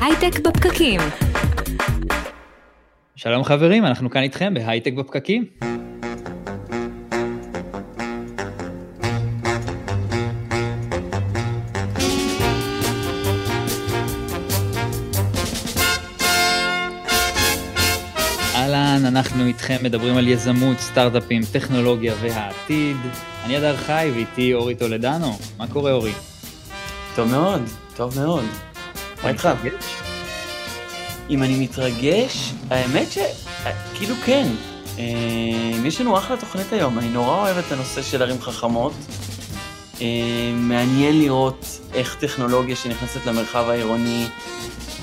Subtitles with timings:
[0.00, 1.00] הייטק בפקקים.
[3.16, 5.46] שלום חברים, אנחנו כאן איתכם בהייטק בפקקים.
[18.54, 22.96] אהלן, אנחנו איתכם מדברים על יזמות, סטארט-אפים, טכנולוגיה והעתיד.
[23.44, 25.38] אני אדר חי ואיתי אורי טולדנו.
[25.58, 26.12] מה קורה אורי?
[27.14, 27.62] טוב מאוד,
[27.96, 28.71] טוב מאוד.
[29.22, 29.48] מה איתך?
[31.30, 33.18] אם אני מתרגש, האמת ש...
[33.94, 34.48] כאילו כן.
[34.98, 35.04] אה,
[35.84, 38.92] יש לנו אחלה תוכנית היום, אני נורא אוהב את הנושא של ערים חכמות.
[40.00, 40.06] אה,
[40.54, 44.26] מעניין לראות איך טכנולוגיה שנכנסת למרחב העירוני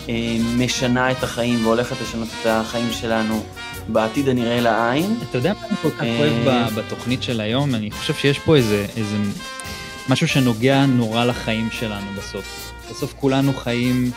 [0.10, 0.14] אה,
[0.58, 3.44] משנה את החיים והולכת לשנות את החיים שלנו
[3.88, 5.18] בעתיד הנראה לעין.
[5.30, 7.76] אתה יודע מה אני כל כך אוהב בתוכנית של היום?
[7.76, 9.16] אני חושב שיש פה איזה, איזה
[10.10, 12.70] משהו שנוגע נורא לחיים שלנו בסוף.
[12.90, 14.12] בסוף כולנו חיים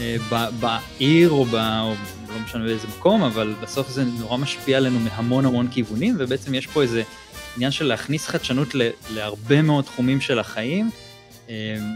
[0.00, 0.16] אה,
[0.60, 1.94] בעיר או, ב, או
[2.28, 6.66] לא משנה באיזה מקום, אבל בסוף זה נורא משפיע עלינו מהמון המון כיוונים, ובעצם יש
[6.66, 7.02] פה איזה
[7.56, 8.82] עניין של להכניס חדשנות ל,
[9.14, 10.90] להרבה מאוד תחומים של החיים,
[11.48, 11.54] אה,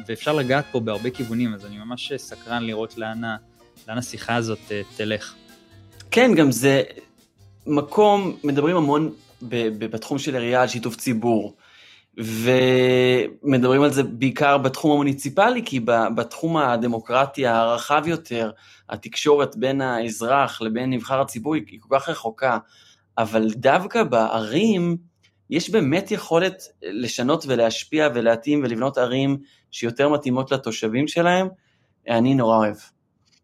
[0.08, 3.20] ואפשר לגעת פה בהרבה כיוונים, אז אני ממש סקרן לראות לאן,
[3.88, 5.34] לאן השיחה הזאת אה, תלך.
[6.10, 6.82] כן, גם זה
[7.66, 9.12] מקום, מדברים המון
[9.78, 11.54] בתחום של עירייה על שיתוף ציבור.
[12.16, 15.80] ומדברים על זה בעיקר בתחום המוניציפלי, כי
[16.16, 18.50] בתחום הדמוקרטי הרחב יותר,
[18.88, 22.58] התקשורת בין האזרח לבין נבחר הציבור היא כל כך רחוקה,
[23.18, 24.96] אבל דווקא בערים
[25.50, 29.38] יש באמת יכולת לשנות ולהשפיע ולהתאים ולבנות ערים
[29.70, 31.48] שיותר מתאימות לתושבים שלהם,
[32.08, 32.76] אני נורא אוהב,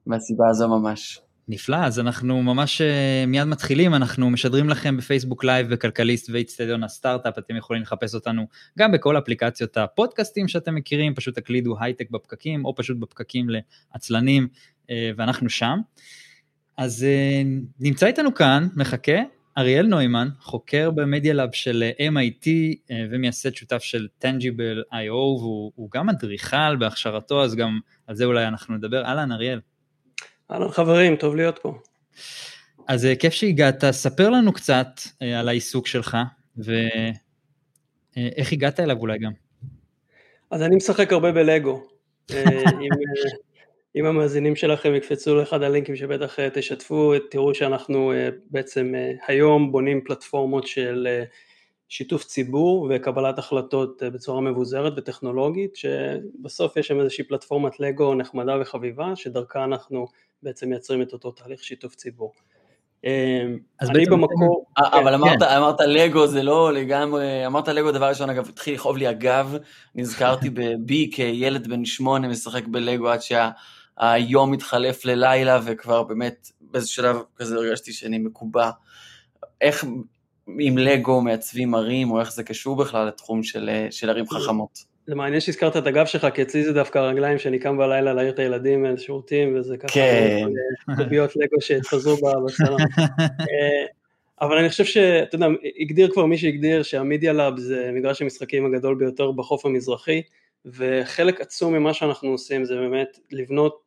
[0.07, 1.21] מהסיבה הזו ממש.
[1.49, 7.39] נפלא, אז אנחנו ממש uh, מיד מתחילים, אנחנו משדרים לכם בפייסבוק live, בכלכליסט ואצטדיון הסטארט-אפ,
[7.39, 8.47] אתם יכולים לחפש אותנו
[8.79, 13.47] גם בכל אפליקציות הפודקאסטים שאתם מכירים, פשוט תקלידו הייטק בפקקים, או פשוט בפקקים
[13.95, 14.49] לעצלנים,
[14.83, 15.79] uh, ואנחנו שם.
[16.77, 17.47] אז uh,
[17.81, 19.19] נמצא איתנו כאן, מחכה,
[19.59, 22.49] אריאל נוימן, חוקר ב Media Lab של MIT
[23.11, 28.77] ומייסד שותף של Tangible IO, והוא גם אדריכל בהכשרתו, אז גם על זה אולי אנחנו
[28.77, 29.05] נדבר.
[29.05, 29.61] אהלן, אריאל.
[30.51, 31.79] אהלן חברים, טוב להיות פה.
[32.89, 34.87] אז אה, כיף שהגעת, ספר לנו קצת
[35.23, 36.17] אה, על העיסוק שלך
[36.57, 37.17] ואיך
[38.19, 39.33] אה, הגעת אליו אולי גם.
[40.51, 41.83] אז אני משחק הרבה בלגו.
[42.33, 42.89] אם,
[43.97, 48.13] אם המאזינים שלכם יקפצו לאחד הלינקים שבטח תשתפו, תראו שאנחנו
[48.51, 48.95] בעצם
[49.29, 51.09] היום בונים פלטפורמות של
[51.89, 59.17] שיתוף ציבור וקבלת החלטות בצורה מבוזרת וטכנולוגית, שבסוף יש שם איזושהי פלטפורמת לגו נחמדה וחביבה,
[59.17, 60.07] שדרכה אנחנו
[60.43, 62.33] בעצם מייצרים את אותו תהליך שיתוף ציבור.
[63.05, 64.67] אמ, אז אני במקור...
[64.79, 65.15] אה, אבל כן.
[65.15, 69.57] אמרת, אמרת לגו זה לא לגמרי, אמרת לגו דבר ראשון אגב התחיל לכאוב לי הגב,
[69.95, 70.51] נזכרתי
[70.87, 77.57] בי כילד בן שמונה משחק בלגו עד שהיום התחלף ללילה וכבר באמת באיזה שלב כזה
[77.57, 78.71] הרגשתי שאני מקובע.
[79.61, 79.85] איך
[80.59, 84.97] עם לגו מעצבים ערים או איך זה קשור בכלל לתחום של, של ערים חכמות?
[85.07, 88.31] זה מעניין שהזכרת את הגב שלך, כי אצלי זה דווקא הרגליים שאני קם בלילה להעיר
[88.31, 90.47] את הילדים לשירותים, וזה ככה כן.
[90.97, 92.81] קוביות לגו שהתפזרו בסלון.
[93.21, 93.87] אה,
[94.41, 95.47] אבל אני חושב שאתה יודע,
[95.81, 100.23] הגדיר כבר מי שהגדיר שה Media Lab זה מגרש המשחקים הגדול ביותר בחוף המזרחי,
[100.67, 103.81] וחלק עצום ממה שאנחנו עושים זה באמת לבנות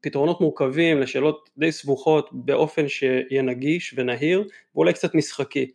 [0.00, 4.44] פתרונות מורכבים לשאלות די סבוכות באופן שיהיה נגיש ונהיר,
[4.74, 5.70] ואולי קצת משחקי.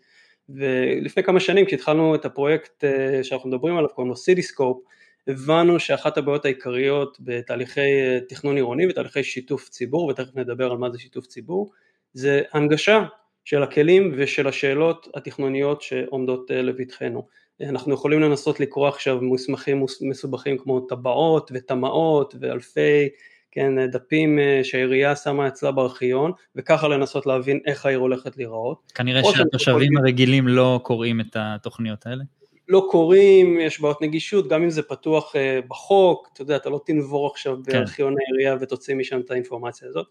[0.55, 4.83] ולפני כמה שנים כשהתחלנו את הפרויקט אה, שאנחנו מדברים עליו, קוראים לו CityScope,
[5.27, 10.89] הבנו שאחת הבעיות העיקריות בתהליכי אה, תכנון עירוני ותהליכי שיתוף ציבור, ותכף נדבר על מה
[10.89, 11.71] זה שיתוף ציבור,
[12.13, 13.05] זה הנגשה
[13.45, 17.27] של הכלים ושל השאלות התכנוניות שעומדות אה, לפתחנו.
[17.61, 23.09] אנחנו יכולים לנסות לקרוא עכשיו מסמכים מסובכים כמו טבעות ותמ"אות ואלפי
[23.51, 28.91] כן, דפים אה, שהעירייה שמה אצלה בארכיון, וככה לנסות להבין איך העיר הולכת להיראות.
[28.95, 32.23] כנראה שהתושבים הרגילים לא קוראים את התוכניות האלה.
[32.67, 36.81] לא קוראים, יש בעיות נגישות, גם אם זה פתוח uh, בחוק, אתה יודע, אתה לא
[36.85, 37.71] תנבור עכשיו כן.
[37.71, 40.07] בארכיון העירייה ותוציא משם את האינפורמציה הזאת.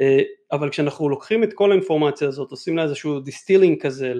[0.00, 0.02] Uh,
[0.52, 4.12] אבל כשאנחנו לוקחים את כל האינפורמציה הזאת, עושים לה איזשהו distilling כזה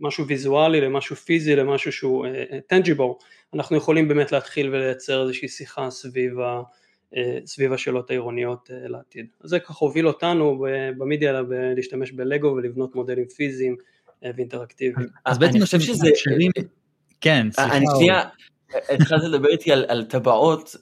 [0.00, 2.26] למשהו ויזואלי, למשהו פיזי, למשהו שהוא
[2.66, 3.18] tangible,
[3.54, 6.62] אנחנו יכולים באמת להתחיל ולייצר איזושהי שיחה סביב ה...
[7.16, 9.26] אה, סביב השאלות העירוניות אה, לעתיד.
[9.44, 10.66] אז זה ככה הוביל אותנו
[10.98, 11.42] במדיה
[11.76, 13.76] להשתמש בלגו ולבנות מודלים פיזיים
[14.24, 15.08] אה, ואינטראקטיביים.
[15.24, 16.08] אז בעצם אני חושב שזה...
[17.20, 17.76] כן, סליחה.
[17.76, 18.22] אני שנייה,
[18.90, 20.76] התחלת לדבר איתי על, על טבעות,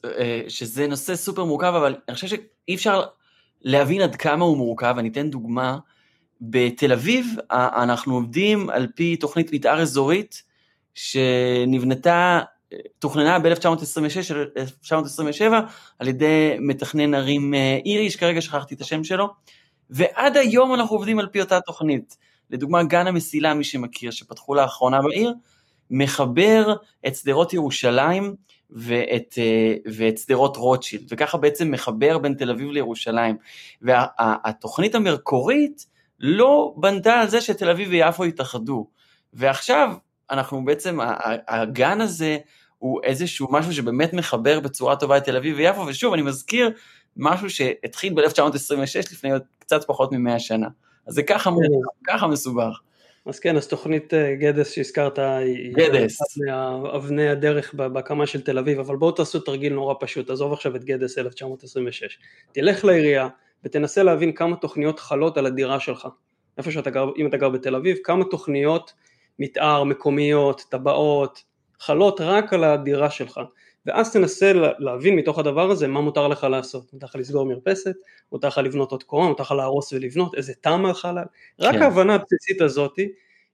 [0.48, 3.02] שזה נושא סופר מורכב, אבל אני חושב שאי אפשר
[3.62, 5.78] להבין עד כמה הוא מורכב, אני אתן דוגמה.
[6.40, 10.42] בתל אביב אנחנו עובדים על פי תוכנית מתאר אזורית
[10.94, 12.40] שנבנתה
[12.98, 15.52] תוכננה ב-1926-1927
[15.98, 17.54] על ידי מתכנן ערים
[17.84, 19.28] איריש, כרגע שכחתי את השם שלו,
[19.90, 22.16] ועד היום אנחנו עובדים על פי אותה תוכנית.
[22.50, 25.32] לדוגמה, גן המסילה, מי שמכיר, שפתחו לאחרונה בעיר,
[25.90, 26.74] מחבר
[27.06, 28.34] את שדרות ירושלים
[28.70, 29.38] ואת,
[29.92, 33.36] ואת שדרות רוטשילד, וככה בעצם מחבר בין תל אביב לירושלים.
[33.82, 35.86] והתוכנית המקורית
[36.20, 38.86] לא בנתה על זה שתל אביב ויפו יתאחדו.
[39.32, 39.92] ועכשיו
[40.30, 40.98] אנחנו בעצם,
[41.48, 42.38] הגן הזה
[42.82, 46.70] הוא איזשהו משהו שבאמת מחבר בצורה טובה את תל אביב ויפו, ושוב, אני מזכיר
[47.16, 50.68] משהו שהתחיל ב-1926 לפני קצת פחות מ-100 שנה.
[51.06, 51.50] אז זה ככה.
[52.06, 52.80] ככה מסובך.
[53.26, 56.22] אז כן, אז תוכנית אה, גדס שהזכרת היא גדס.
[56.22, 60.76] אחת מאבני הדרך בהקמה של תל אביב, אבל בואו תעשו תרגיל נורא פשוט, עזוב עכשיו
[60.76, 62.18] את גדס 1926.
[62.52, 63.28] תלך לעירייה
[63.64, 66.08] ותנסה להבין כמה תוכניות חלות על הדירה שלך.
[66.58, 68.92] איפה שאתה גר, אם אתה גר בתל אביב, כמה תוכניות
[69.38, 71.42] מתאר, מקומיות, טבעות,
[71.82, 73.40] חלות רק על הדירה שלך.
[73.86, 77.94] ואז תנסה להבין מתוך הדבר הזה מה מותר לך לעשות, מותר לך לסגור מרפסת,
[78.32, 81.08] מותר לך לבנות עוד קומה, מותר לך להרוס ולבנות, איזה תמ"א לך,
[81.60, 81.82] רק כן.
[81.82, 82.96] ההבנה הבסיסית הזאת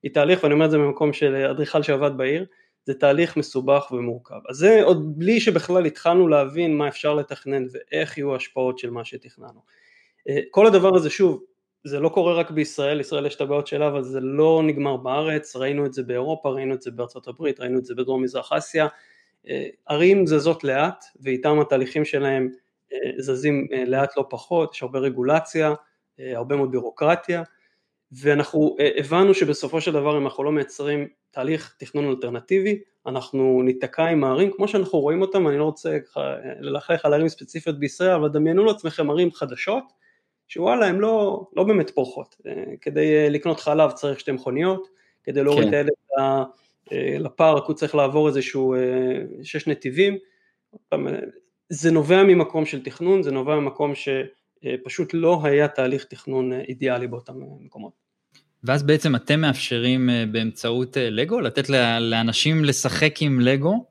[0.02, 2.46] היא תהליך, ואני אומר את זה ממקום של אדריכל שעבד בעיר,
[2.84, 4.40] זה תהליך מסובך ומורכב.
[4.48, 9.04] אז זה עוד בלי שבכלל התחלנו להבין מה אפשר לתכנן ואיך יהיו ההשפעות של מה
[9.04, 9.60] שתכננו.
[10.28, 11.44] אה, כל הדבר הזה שוב,
[11.88, 15.56] זה לא קורה רק בישראל, ישראל יש את הבעיות שלה, אבל זה לא נגמר בארץ,
[15.56, 18.86] ראינו את זה באירופה, ראינו את זה בארצות הברית, ראינו את זה בדרום מזרח אסיה,
[19.48, 22.48] אה, ערים זזות לאט ואיתם התהליכים שלהם
[22.92, 25.74] אה, זזים אה, לאט לא פחות, יש הרבה רגולציה,
[26.34, 27.42] הרבה מאוד בירוקרטיה.
[28.12, 34.24] ואנחנו הבנו שבסופו של דבר אם אנחנו לא מייצרים תהליך תכנון אלטרנטיבי אנחנו ניתקע עם
[34.24, 35.98] הערים כמו שאנחנו רואים אותם, אני לא רוצה
[36.60, 39.84] ללכלך על ערים ספציפיות בישראל אבל דמיינו לעצמכם ערים חדשות
[40.48, 42.36] שוואלה הן לא, לא באמת פורחות,
[42.80, 44.88] כדי לקנות חלב צריך שתי מכוניות,
[45.24, 45.68] כדי להוריד כן.
[45.68, 46.46] את הילד
[47.20, 48.74] לפארק הוא צריך לעבור איזשהו
[49.42, 50.16] שש נתיבים,
[51.68, 57.34] זה נובע ממקום של תכנון, זה נובע ממקום שפשוט לא היה תהליך תכנון אידיאלי באותם
[57.60, 57.92] מקומות.
[58.64, 61.68] ואז בעצם אתם מאפשרים באמצעות לגו לתת
[62.00, 63.84] לאנשים לשחק עם לגו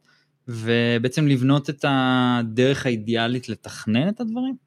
[0.48, 4.67] ובעצם לבנות את הדרך האידיאלית לתכנן את הדברים?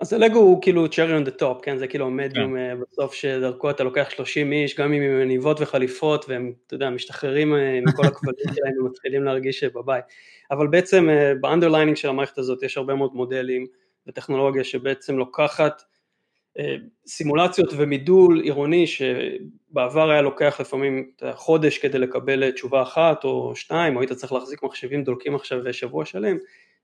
[0.00, 2.58] אז הלגו הוא כאילו cherry on the top, כן, זה כאילו המדיום yeah.
[2.58, 2.78] כן.
[2.80, 7.54] בסוף שדרכו אתה לוקח 30 איש, גם עם מניבות וחליפות, והם, אתה יודע, משתחררים
[7.86, 10.04] מכל הכבלים שלהם ומתחילים להרגיש בבית.
[10.50, 11.08] אבל בעצם
[11.40, 13.66] ב underlining של המערכת הזאת יש הרבה מאוד מודלים
[14.06, 15.82] וטכנולוגיה שבעצם לוקחת
[17.06, 24.00] סימולציות ומידול עירוני שבעבר היה לוקח לפעמים חודש כדי לקבל תשובה אחת או שתיים, או
[24.00, 26.36] היית צריך להחזיק מחשבים דולקים עכשיו שבוע שלם,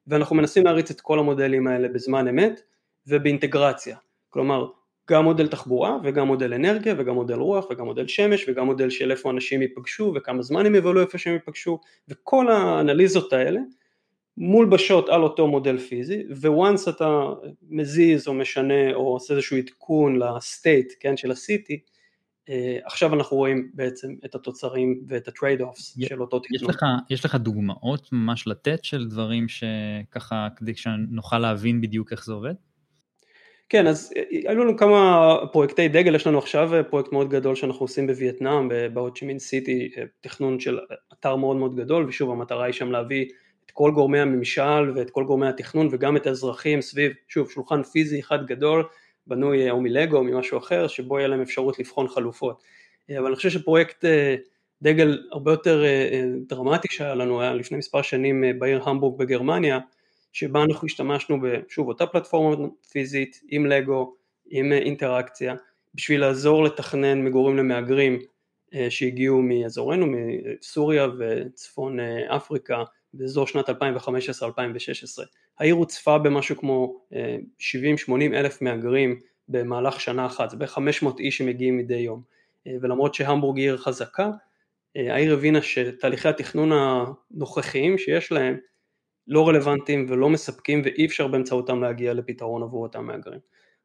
[0.06, 2.62] ואנחנו מנסים להריץ את כל המודלים האלה בזמן אמת.
[3.06, 3.96] ובאינטגרציה,
[4.30, 4.66] כלומר
[5.10, 9.10] גם מודל תחבורה וגם מודל אנרגיה וגם מודל רוח וגם מודל שמש וגם מודל של
[9.10, 13.60] איפה אנשים ייפגשו וכמה זמן הם יבלו איפה שהם ייפגשו וכל האנליזות האלה
[14.36, 17.26] מולבשות על אותו מודל פיזי ו once אתה
[17.68, 21.80] מזיז או משנה או עושה איזשהו עדכון ל state כן, של ה city
[22.48, 26.70] אה, עכשיו אנחנו רואים בעצם את התוצרים ואת ה trade-offs של אותו תכנון.
[26.70, 32.24] יש לך, יש לך דוגמאות ממש לתת של דברים שככה כדי שנוכל להבין בדיוק איך
[32.24, 32.54] זה עובד?
[33.72, 37.54] כן, אז אה, היו לנו כמה פרויקטי דגל, יש לנו עכשיו אה, פרויקט מאוד גדול
[37.54, 40.78] שאנחנו עושים בווייטנאם, בהו צ'י מין סיטי, אה, תכנון של
[41.12, 43.26] אתר מאוד מאוד גדול, ושוב המטרה היא שם להביא
[43.66, 48.20] את כל גורמי הממשל ואת כל גורמי התכנון וגם את האזרחים סביב, שוב, שולחן פיזי
[48.20, 48.84] אחד גדול,
[49.26, 52.62] בנוי או מלגו או ממשהו אחר, שבו יהיה להם אפשרות לבחון חלופות.
[53.18, 54.04] אבל אני חושב שפרויקט
[54.82, 55.84] דגל הרבה יותר
[56.48, 59.78] דרמטי שהיה לנו, היה לפני מספר שנים בעיר המבורג בגרמניה,
[60.32, 64.14] שבה אנחנו השתמשנו בשוב אותה פלטפורמה פיזית עם לגו,
[64.46, 65.54] עם אינטראקציה,
[65.94, 68.18] בשביל לעזור לתכנן מגורים למהגרים
[68.74, 72.82] אה, שהגיעו מאזורנו, מסוריה וצפון אה, אפריקה
[73.14, 73.72] באזור שנת 2015-2016.
[75.58, 77.14] העיר הוצפה במשהו כמו 70-80
[78.32, 82.22] אה, אלף מהגרים במהלך שנה אחת, זה בערך 500 איש שמגיעים מדי יום.
[82.80, 84.30] ולמרות שהמבורג היא עיר חזקה,
[84.96, 88.56] העיר הבינה שתהליכי התכנון הנוכחיים שיש להם
[89.28, 93.40] לא רלוונטיים ולא מספקים ואי אפשר באמצעותם להגיע לפתרון עבור אותם מהגרים.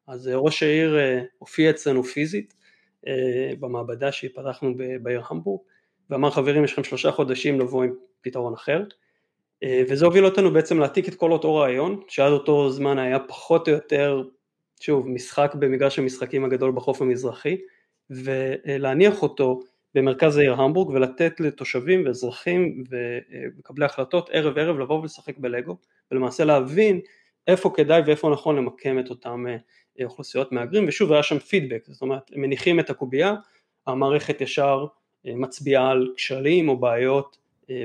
[0.07, 2.53] אז אה, ראש העיר אה, הופיע אצלנו פיזית
[3.07, 5.61] אה, במעבדה שפתחנו בעיר המבורג
[6.09, 8.83] ואמר חברים יש לכם שלושה חודשים לבוא עם פתרון אחר
[9.89, 13.73] וזה הוביל אותנו בעצם להעתיק את כל אותו רעיון שעד אותו זמן היה פחות או
[13.73, 14.23] יותר
[14.79, 17.57] שוב משחק במגרש המשחקים הגדול בחוף המזרחי
[18.09, 19.59] ולהניח אותו
[19.97, 25.77] במרכז העיר המבורג ולתת לתושבים ואזרחים ומקבלי החלטות ערב ערב לבוא ולשחק בלגו
[26.11, 26.99] ולמעשה להבין
[27.47, 29.45] איפה כדאי ואיפה נכון למקם את אותם
[29.99, 33.35] אה, אוכלוסיות מהגרים ושוב היה שם פידבק זאת אומרת הם מניחים את הקובייה
[33.87, 34.85] המערכת ישר
[35.27, 37.37] אה, מצביעה על כשלים או בעיות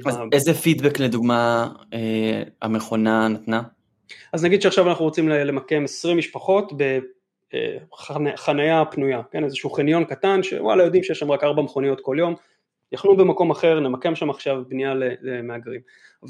[0.06, 0.20] אז ב...
[0.32, 1.68] איזה פידבק לדוגמה
[2.62, 3.62] המכונה נתנה?
[4.32, 6.72] אז נגיד שעכשיו אנחנו רוצים למקם 20 משפחות
[7.90, 12.34] בחניה פנויה, כן, איזשהו חניון קטן שוואלה יודעים שיש שם רק 4 מכוניות כל יום,
[12.92, 15.80] יכלו במקום אחר, נמקם שם עכשיו בנייה למהגרים.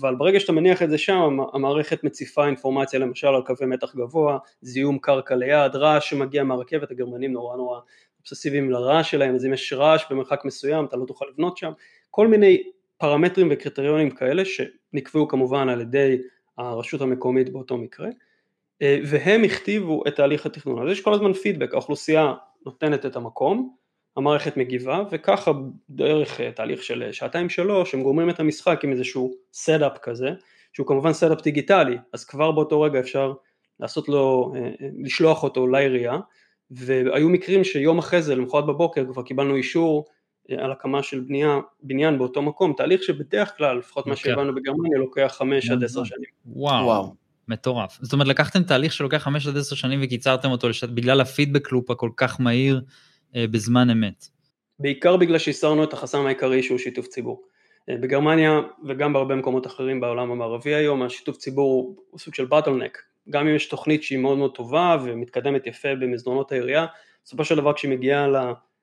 [0.00, 4.38] אבל ברגע שאתה מניח את זה שם, המערכת מציפה אינפורמציה למשל על קווי מתח גבוה,
[4.60, 7.80] זיהום קרקע ליד, רעש שמגיע מהרכבת, הגרמנים נורא נורא
[8.20, 11.72] אובססיביים לרעש שלהם, אז אם יש רעש במרחק מסוים אתה לא תוכל לבנות שם,
[12.10, 12.62] כל מיני
[12.98, 16.18] פרמטרים וקריטריונים כאלה שנקבעו כמובן על ידי
[16.58, 18.08] הרשות המקומית באותו מקרה,
[18.80, 22.34] והם הכתיבו את תהליך התכנון, אז יש כל הזמן פידבק, האוכלוסייה
[22.66, 23.76] נותנת את המקום,
[24.16, 25.52] המערכת מגיבה וככה
[25.90, 30.30] דרך אה, תהליך של אה, שעתיים שלוש הם גומרים את המשחק עם איזשהו setup כזה
[30.72, 33.32] שהוא כמובן setup דיגיטלי אז כבר באותו רגע אפשר
[33.80, 36.18] לעשות לו, אה, לשלוח אותו לעירייה
[36.70, 40.04] והיו מקרים שיום אחרי זה למחרת בבוקר כבר קיבלנו אישור
[40.58, 45.34] על הקמה של בנייה, בניין באותו מקום, תהליך שבדרך כלל, לפחות מה שהבנו בגרמניה, לוקח
[45.38, 46.30] חמש עד עשר שנים.
[46.46, 47.14] וואו,
[47.52, 47.98] מטורף.
[48.02, 52.10] זאת אומרת, לקחתם תהליך שלוקח חמש עד עשר שנים וקיצרתם אותו בגלל הפידבק לופ הכל
[52.16, 52.80] כך מהיר
[53.36, 54.26] אה, בזמן אמת.
[54.78, 57.42] בעיקר בגלל שהסרנו את החסם העיקרי שהוא שיתוף ציבור.
[57.88, 62.98] אה, בגרמניה וגם בהרבה מקומות אחרים בעולם המערבי היום השיתוף ציבור הוא סוג של בטלנק
[63.30, 66.86] גם אם יש תוכנית שהיא מאוד מאוד טובה ומתקדמת יפה במסדרונות העירייה
[67.24, 68.26] בסופו של דבר כשהיא מגיעה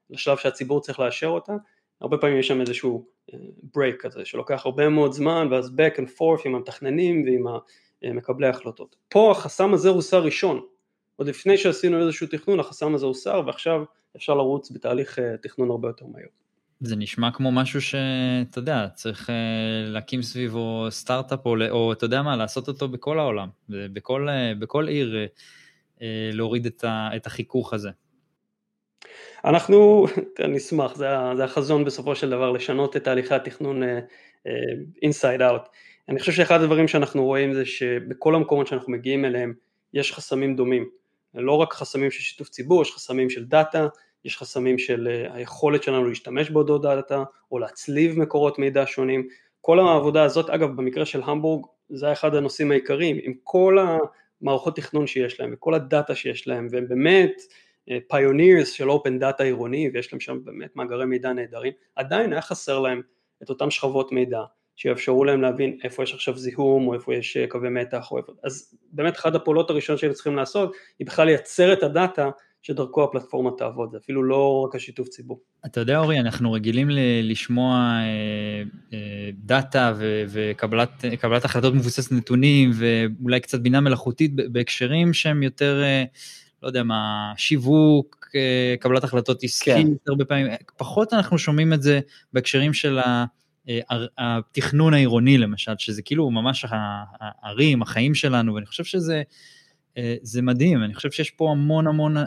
[0.09, 1.53] לשלב שהציבור צריך לאשר אותה
[2.01, 6.41] הרבה פעמים יש שם איזשהו אה, כזה שלוקח הרבה מאוד זמן ואז back and forth
[6.45, 7.43] עם המתכננים ועם
[8.03, 10.62] מקבלי ההחלטות פה החסם הזה הוסר ראשון
[11.20, 13.84] עוד לפני שעשינו איזשהו תכנון החסם הזה הוסר ועכשיו
[14.15, 16.27] אפשר לרוץ בתהליך אה, תכנון הרבה יותר מהיר.
[16.79, 19.36] זה נשמע כמו משהו שאתה יודע, צריך אה,
[19.88, 24.88] להקים סביבו סטארט-אפ או, או אתה יודע מה, לעשות אותו בכל העולם, בכל, אה, בכל
[24.88, 25.27] עיר
[26.32, 27.89] להוריד את, ה, את החיכוך הזה.
[29.46, 30.06] אנחנו
[30.56, 33.82] נשמח, זה, זה החזון בסופו של דבר, לשנות את תהליכי התכנון
[35.01, 35.62] inside out.
[36.10, 39.54] אני חושב שאחד הדברים שאנחנו רואים זה שבכל המקומות שאנחנו מגיעים אליהם
[39.94, 40.89] יש חסמים דומים.
[41.34, 43.88] לא רק חסמים של שיתוף ציבור, יש חסמים של data,
[44.25, 49.28] יש חסמים של אה, היכולת שלנו להשתמש באותו data או להצליב מקורות מידע שונים.
[49.62, 53.78] כל העבודה הזאת, אגב במקרה של המבורג זה היה אחד הנושאים העיקריים, עם כל
[54.42, 57.42] המערכות תכנון שיש להם וכל ה data שיש להם והם באמת
[58.08, 62.42] pioneers אה, של open data עירוני ויש להם שם באמת מאגרי מידע נהדרים, עדיין היה
[62.42, 63.01] חסר להם
[63.44, 64.42] את אותם שכבות מידע
[64.79, 68.33] שיאפשרו להם להבין איפה יש עכשיו זיהום או איפה יש אה, קווי מתח או איפה,
[68.43, 72.29] אז באמת אחת הפעולות הראשונות שהם צריכים לעשות היא בכלל לייצר את הדאטה
[72.62, 75.41] שדרכו הפלטפורמה תעבוד, זה אפילו לא רק השיתוף ציבור.
[75.65, 82.71] אתה יודע אורי, אנחנו רגילים ל- לשמוע אה, אה, דאטה ו- וקבלת החלטות מבוססת נתונים
[82.74, 86.03] ואולי קצת בינה מלאכותית בהקשרים שהם יותר, אה,
[86.63, 89.88] לא יודע מה, שיווק, אה, קבלת החלטות עסקית, כן.
[90.07, 92.00] הרבה פעמים, פחות אנחנו שומעים את זה
[92.33, 93.25] בהקשרים של ה...
[93.69, 99.23] אה, התכנון העירוני למשל, שזה כאילו ממש הערים, החיים שלנו, ואני חושב שזה
[99.97, 102.25] אה, זה מדהים, אני חושב שיש פה המון המון אה,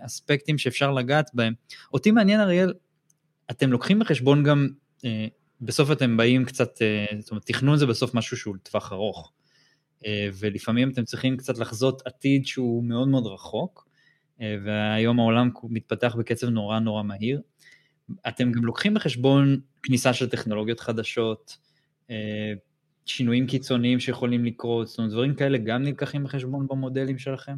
[0.00, 1.54] אספקטים שאפשר לגעת בהם.
[1.92, 2.72] אותי מעניין אריאל,
[3.50, 4.68] אתם לוקחים בחשבון גם,
[5.60, 6.78] בסוף אתם באים קצת,
[7.20, 9.32] זאת אומרת תכנון זה בסוף משהו שהוא לטווח ארוך,
[10.38, 13.88] ולפעמים אתם צריכים קצת לחזות עתיד שהוא מאוד מאוד רחוק,
[14.40, 17.40] והיום העולם מתפתח בקצב נורא נורא מהיר.
[18.28, 21.56] אתם גם לוקחים בחשבון כניסה של טכנולוגיות חדשות,
[22.10, 22.52] אה,
[23.06, 27.54] שינויים קיצוניים שיכולים לקרות, זאת אומרת דברים כאלה גם נלקחים בחשבון במודלים שלכם?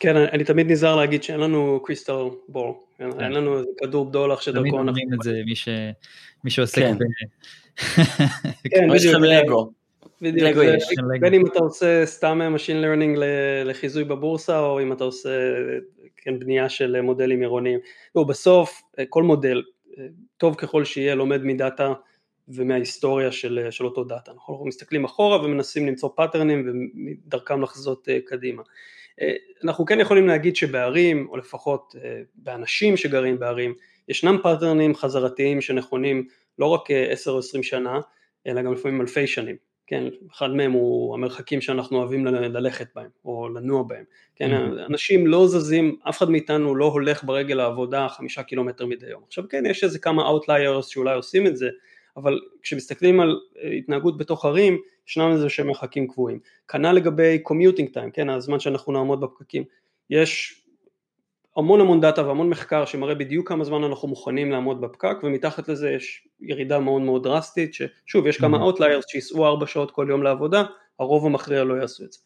[0.00, 3.20] כן, אני, אני תמיד נזהר להגיד שאין לנו קריסטל בור, כן.
[3.20, 4.78] אין לנו איזה כדור בדולח שדרכו אנחנו...
[4.78, 5.68] תמיד אומרים את זה, מי, ש...
[6.44, 6.98] מי שעוסק כן.
[6.98, 7.02] ב...
[8.70, 8.94] כן, בדיוק.
[8.94, 9.70] יש לכם לגו.
[10.22, 10.56] בדיוק,
[11.20, 13.18] בין אם אתה עושה סתם Machine Learning
[13.64, 15.30] לחיזוי בבורסה, או אם אתה עושה
[16.16, 17.78] כן, בנייה של מודלים עירוניים.
[18.28, 19.62] בסוף כל מודל,
[20.36, 21.92] טוב ככל שיהיה, לומד מ data
[22.48, 24.32] ומההיסטוריה של, של אותו data.
[24.32, 26.84] אנחנו מסתכלים אחורה ומנסים למצוא פאטרנים
[27.26, 28.62] ודרכם לחזות אה, קדימה.
[29.20, 29.32] אה,
[29.64, 33.74] אנחנו כן יכולים להגיד שבערים, או לפחות אה, באנשים שגרים בערים,
[34.08, 36.26] ישנם פאטרנים חזרתיים שנכונים
[36.58, 38.00] לא רק 10 או 20 שנה,
[38.46, 39.56] אלא גם לפעמים אלפי שנים.
[39.86, 44.04] כן, אחד מהם הוא המרחקים שאנחנו אוהבים ללכת בהם, או לנוע בהם,
[44.36, 44.86] כן, mm-hmm.
[44.86, 49.44] אנשים לא זזים, אף אחד מאיתנו לא הולך ברגל לעבודה חמישה קילומטר מדי יום, עכשיו
[49.48, 51.68] כן, יש איזה כמה Outliers שאולי עושים את זה,
[52.16, 56.38] אבל כשמסתכלים על אה, התנהגות בתוך ערים, ישנם איזה שהם מרחקים קבועים,
[56.68, 59.64] כנ"ל לגבי commuting time, כן, הזמן שאנחנו נעמוד בפקקים,
[60.10, 60.63] יש
[61.56, 65.90] המון המון דאטה והמון מחקר שמראה בדיוק כמה זמן אנחנו מוכנים לעמוד בפקק ומתחת לזה
[65.90, 70.64] יש ירידה מאוד מאוד דרסטית ששוב יש כמה Outliers שייסעו ארבע שעות כל יום לעבודה
[70.98, 72.18] הרוב המכריע לא יעשו את זה.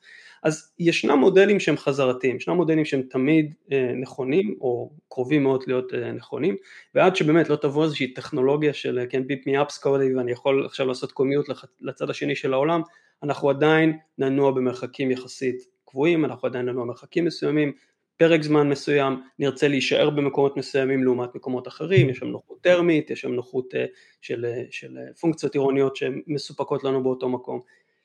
[0.42, 5.94] אז ישנם מודלים שהם חזרתיים, ישנם מודלים שהם תמיד אה, נכונים או קרובים מאוד להיות
[5.94, 6.56] אה, נכונים
[6.94, 10.86] ועד שבאמת לא תבוא איזושהי טכנולוגיה של כן ביפ מי אפס קודי ואני יכול עכשיו
[10.86, 11.46] לעשות קומיוט
[11.80, 12.82] לצד השני של העולם
[13.22, 17.72] אנחנו עדיין ננוע במרחקים יחסית קבועים, אנחנו עדיין ננוע במרחקים מסוימים
[18.18, 23.20] פרק זמן מסוים, נרצה להישאר במקומות מסוימים לעומת מקומות אחרים, יש שם נוחות טרמית, יש
[23.20, 23.84] שם נוחות אה,
[24.20, 27.60] של, אה, של אה, פונקציות עירוניות שהן מסופקות לנו באותו מקום.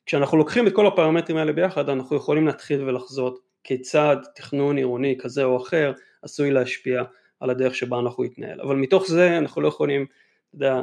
[0.05, 5.43] כשאנחנו לוקחים את כל הפרמטרים האלה ביחד, אנחנו יכולים להתחיל ולחזות כיצד תכנון עירוני כזה
[5.43, 7.03] או אחר עשוי להשפיע
[7.39, 8.62] על הדרך שבה אנחנו נתנהל.
[8.62, 10.05] אבל מתוך זה אנחנו לא יכולים,
[10.50, 10.82] אתה יודע,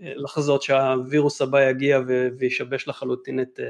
[0.00, 2.00] לחזות שהווירוס הבא יגיע
[2.38, 3.60] וישבש לחלוטין את,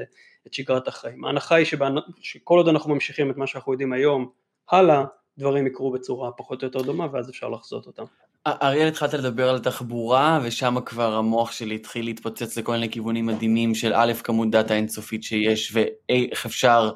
[0.47, 1.25] את שגרת החיים.
[1.25, 1.89] ההנחה היא שבא,
[2.21, 5.03] שכל עוד אנחנו ממשיכים את מה שאנחנו יודעים היום, הלאה
[5.37, 8.03] דברים יקרו בצורה פחות או יותר דומה ואז אפשר לחזות אותם.
[8.47, 13.75] אריאל התחלת לדבר על תחבורה ושם כבר המוח שלי התחיל להתפוצץ לכל מיני כיוונים מדהימים
[13.75, 16.91] של א' כמות דאטה אינסופית שיש ואיך אפשר,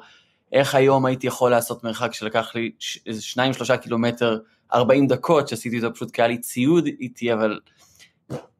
[0.52, 2.70] איך היום הייתי יכול לעשות מרחק שלקח לי
[3.06, 4.38] איזה שניים שלושה קילומטר
[4.72, 7.60] 40 דקות שעשיתי אותו פשוט כי היה לי ציוד איתי אבל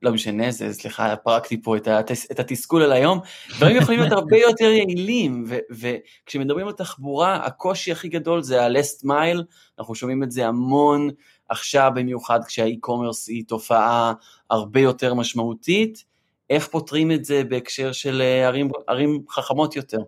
[0.03, 3.21] לא משנה זה, סליחה, פרקתי פה את, התס, את התסכול על היום,
[3.57, 9.43] דברים יכולים להיות הרבה יותר יעילים, וכשמדברים על תחבורה, הקושי הכי גדול זה ה-last mile,
[9.79, 11.09] אנחנו שומעים את זה המון
[11.49, 14.13] עכשיו, במיוחד כשה e-commerce היא תופעה
[14.51, 16.05] הרבה יותר משמעותית,
[16.51, 19.99] איך פותרים את זה בהקשר של אה, ערים, ערים חכמות יותר?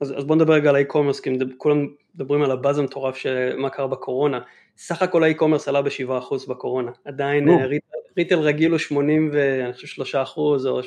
[0.00, 3.56] אז, אז בוא נדבר רגע על ה e-commerce, כי כולם מדברים על הבאז המטורף של
[3.56, 4.40] מה קרה בקורונה,
[4.76, 7.52] סך הכל ה e-commerce עלה ב-7% בקורונה, עדיין uh,
[8.16, 10.80] retail רגיל הוא 80 ואני חושב 3 אחוז או...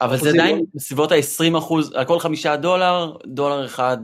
[0.00, 3.98] אבל זה עדיין בסביבות ה-20 אחוז, על כל חמישה דולר, דולר אחד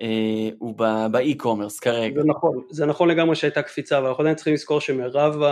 [0.00, 0.74] אה, הוא
[1.10, 2.22] ב e-commerce כרגע.
[2.22, 5.42] זה נכון, זה נכון לגמרי שהייתה קפיצה, אבל אנחנו עדיין צריכים לזכור שמרב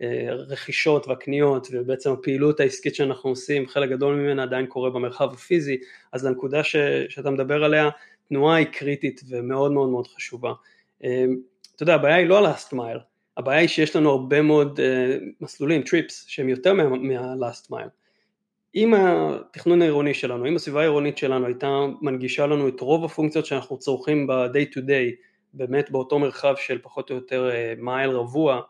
[0.00, 5.76] הרכישות והקניות ובעצם הפעילות העסקית שאנחנו עושים, חלק גדול ממנה עדיין קורה במרחב הפיזי,
[6.12, 6.76] אז הנקודה ש,
[7.08, 7.88] שאתה מדבר עליה,
[8.28, 10.52] תנועה היא קריטית ומאוד מאוד מאוד חשובה.
[11.04, 11.24] אה,
[11.76, 13.00] אתה יודע, הבעיה היא לא ה last mile,
[13.36, 17.88] הבעיה היא שיש לנו הרבה מאוד uh, מסלולים, trips, שהם יותר מה last mile.
[18.74, 23.78] אם התכנון העירוני שלנו, אם הסביבה העירונית שלנו הייתה מנגישה לנו את רוב הפונקציות שאנחנו
[23.78, 25.14] צורכים ב day to day,
[25.54, 28.60] באמת באותו מרחב של פחות או יותר מייל uh, רבוע,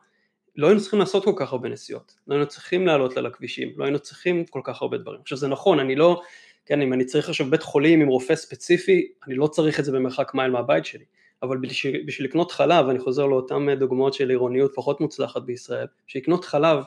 [0.57, 3.85] לא היינו צריכים לעשות כל כך הרבה נסיעות, לא היינו צריכים לעלות על הכבישים, לא
[3.85, 5.21] היינו צריכים כל כך הרבה דברים.
[5.21, 6.23] עכשיו זה נכון, אני לא,
[6.67, 9.93] כן, אם אני צריך עכשיו בית חולים עם רופא ספציפי, אני לא צריך את זה
[9.93, 11.05] במרחק מייל מהבית שלי.
[11.43, 16.23] אבל בשביל, בשביל לקנות חלב, אני חוזר לאותן דוגמאות של עירוניות פחות מוצלחת בישראל, בשביל
[16.23, 16.79] לקנות חלב,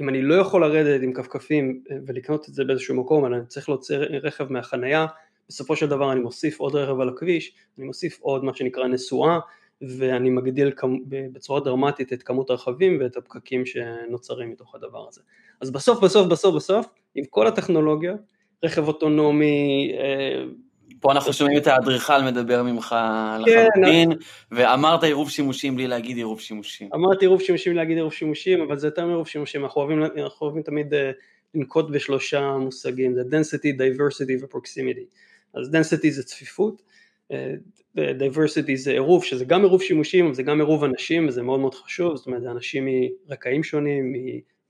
[0.00, 3.96] אם אני לא יכול לרדת עם כפכפים ולקנות את זה באיזשהו מקום, אני צריך להוציא
[3.96, 5.06] רכב מהחנייה,
[5.48, 9.38] בסופו של דבר אני מוסיף עוד רכב על הכביש, אני מוסיף עוד מה שנקרא נסועה,
[9.82, 10.72] ואני מגדיל
[11.32, 15.20] בצורה דרמטית את כמות הרכבים ואת הפקקים שנוצרים מתוך הדבר הזה.
[15.60, 18.14] אז בסוף בסוף בסוף בסוף, עם כל הטכנולוגיה,
[18.64, 20.44] רכב אוטונומי, אה,
[21.00, 22.96] פה אנחנו שומעים את האדריכל מדבר ממך
[23.38, 24.18] לחלוטין, כן,
[24.52, 26.88] ואמרת עירוב שימושים בלי להגיד עירוב שימושים.
[26.94, 30.46] אמרתי עירוב שימושים בלי להגיד עירוב שימושים, אבל זה יותר מעירוב שימושים, אנחנו אוהבים, אנחנו
[30.46, 31.10] אוהבים תמיד אה,
[31.54, 35.04] לנקוט בשלושה מושגים, זה density, diversity ו-proximity.
[35.54, 36.82] אז density זה צפיפות,
[37.32, 37.54] אה,
[38.18, 41.74] diversity זה עירוב, שזה גם עירוב שימושים, אבל זה גם עירוב אנשים, וזה מאוד מאוד
[41.74, 42.88] חשוב, זאת אומרת זה אנשים
[43.28, 44.12] מרקעים שונים,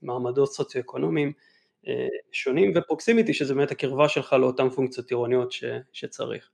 [0.01, 1.31] ממעמדות סוציו-אקונומיים.
[1.87, 5.63] אה, שונים ופרוקסימיטי שזה באמת הקרבה שלך לאותן פונקציות עירוניות ש,
[5.93, 6.49] שצריך.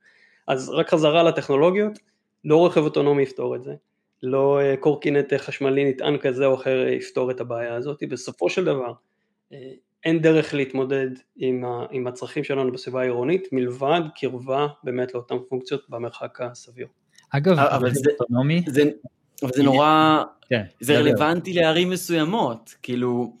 [0.46, 1.98] אז רק חזרה לתכנולוגיות,
[2.44, 3.74] לא רכב אוטונומי יפתור את זה,
[4.22, 8.92] לא אה, קורקינט חשמלי נטען כזה או אחר יפתור את הבעיה הזאת, בסופו של דבר
[9.52, 9.72] אה,
[10.06, 15.82] אין דרך להתמודד עם, ה, עם הצרכים שלנו בסביבה העירונית מלבד קרבה באמת לאותן פונקציות
[15.88, 16.86] במרחק הסביר.
[17.30, 18.82] אגב, אבל זה אוטונומי, זה,
[19.42, 23.36] אבל זה נורא, כן, זה רלוונטי לערים מסוימות, כאילו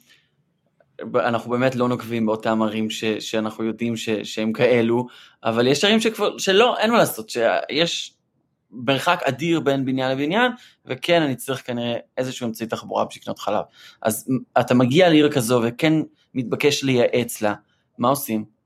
[1.14, 5.06] אנחנו באמת לא נוקבים באותם ערים ש, שאנחנו יודעים ש, שהם כאלו,
[5.44, 8.14] אבל יש ערים שכבר, שלא, אין מה לעשות, שיש
[8.70, 10.52] מרחק אדיר בין בניין לבניין,
[10.86, 13.64] וכן, אני צריך כנראה איזשהו אמצעי תחבורה בשביל לקנות חלב.
[14.02, 15.92] אז אתה מגיע לעיר כזו וכן
[16.36, 17.54] מתבקש לייעץ לה,
[17.98, 18.56] מה עושים?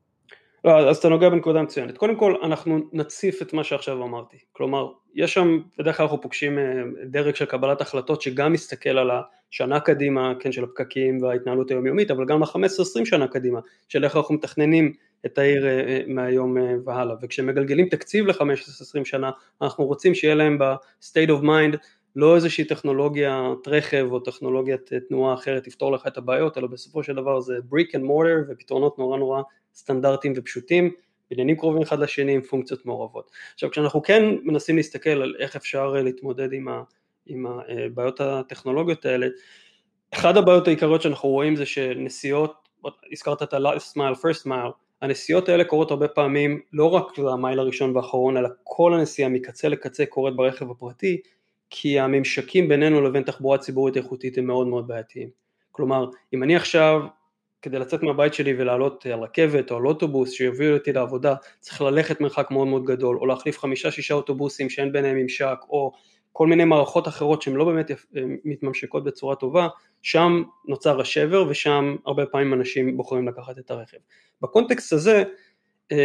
[0.64, 1.96] לא, אז אתה נוגע בנקודה מצוינת.
[1.96, 4.36] קודם כל, אנחנו נציף את מה שעכשיו אמרתי.
[4.52, 6.64] כלומר, יש שם, בדרך כלל אנחנו פוגשים אה,
[7.04, 9.10] דרג של קבלת החלטות שגם מסתכל על
[9.50, 14.34] השנה קדימה, כן, של הפקקים וההתנהלות היומיומית, אבל גם ל-15-20 שנה קדימה, של איך אנחנו
[14.34, 14.92] מתכננים
[15.26, 17.14] את העיר אה, אה, מהיום והלאה.
[17.22, 19.30] וכשמגלגלים תקציב ל-15-20 שנה,
[19.62, 21.76] אנחנו רוצים שיהיה להם ב-state of mind
[22.16, 27.14] לא איזושהי טכנולוגיית רכב או טכנולוגיית תנועה אחרת תפתור לך את הבעיות, אלא בסופו של
[27.14, 29.42] דבר זה brick and mortar ופתרונות נורא נורא
[29.74, 30.90] סטנדרטיים ופשוטים,
[31.30, 33.30] בניינים קרובים אחד לשני עם פונקציות מעורבות.
[33.54, 36.82] עכשיו כשאנחנו כן מנסים להסתכל על איך אפשר אה, להתמודד עם, ה,
[37.26, 39.26] עם הבעיות הטכנולוגיות האלה,
[40.10, 42.68] אחת הבעיות העיקריות שאנחנו רואים זה שנסיעות,
[43.12, 47.96] הזכרת את ה-last mile, first mile, הנסיעות האלה קורות הרבה פעמים לא רק למייל הראשון
[47.96, 51.20] והאחרון, אלא כל הנסיעה מקצה לקצה קורית ברכב הפרטי,
[51.70, 55.28] כי הממשקים בינינו לבין תחבורה ציבורית איכותית הם מאוד מאוד בעייתיים.
[55.72, 57.00] כלומר, אם אני עכשיו,
[57.62, 62.20] כדי לצאת מהבית שלי ולעלות על רכבת או על אוטובוס שיוביל אותי לעבודה, צריך ללכת
[62.20, 65.92] מרחק מאוד מאוד גדול, או להחליף חמישה שישה אוטובוסים שאין ביניהם ממשק, או
[66.32, 67.90] כל מיני מערכות אחרות שהן לא באמת
[68.44, 69.68] מתממשקות בצורה טובה,
[70.02, 73.96] שם נוצר השבר ושם הרבה פעמים אנשים בוחרים לקחת את הרכב.
[74.42, 75.24] בקונטקסט הזה,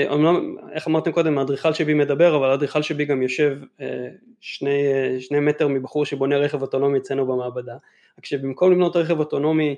[0.10, 4.08] אומנם, איך אמרתם קודם, האדריכל שבי מדבר, אבל האדריכל שבי גם יושב אה,
[4.42, 4.72] שני,
[5.20, 7.76] שני מטר מבחור שבונה רכב אוטונומי אצלנו במעבדה,
[8.20, 9.76] רק שבמקום לבנות רכב אוטונומי,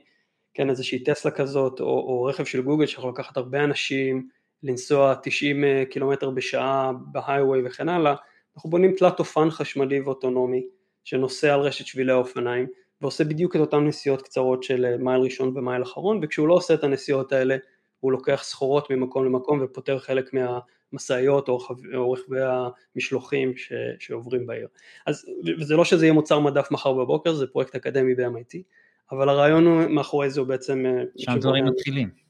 [0.53, 4.27] כן, איזושהי טסלה כזאת, או, או רכב של גוגל שיכול לקחת הרבה אנשים,
[4.63, 8.15] לנסוע 90 אה, קילומטר בשעה בהיghway וכן הלאה,
[8.55, 10.63] אנחנו בונים תלת אופן חשמלי ואוטונומי
[11.03, 12.67] שנוסע על רשת שבילי האופניים
[13.01, 16.73] ועושה בדיוק את אותן נסיעות קצרות של אה, מייל ראשון ומייל אחרון וכשהוא לא עושה
[16.73, 17.57] את הנסיעות האלה
[17.99, 21.60] הוא לוקח סחורות ממקום למקום ופותר חלק מהמשאיות או,
[21.95, 22.39] או רכבי
[22.95, 24.67] המשלוחים ש, שעוברים בעיר.
[25.05, 25.25] אז
[25.60, 28.57] וזה לא שזה יהיה מוצר מדף מחר בבוקר, זה פרויקט אקדמי ב-MIT,
[29.12, 30.86] אבל הרעיון הוא, מאחורי זה הוא בעצם...
[30.86, 32.27] אה, שם דברים מתחילים.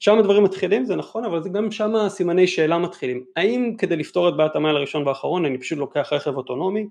[0.00, 3.24] שם הדברים מתחילים, זה נכון, אבל זה גם שם סימני שאלה מתחילים.
[3.36, 6.86] האם כדי לפתור את בעיית המייל הראשון והאחרון אני פשוט לוקח רכב אוטונומי,